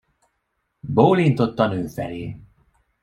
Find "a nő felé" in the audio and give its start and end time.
1.59-2.39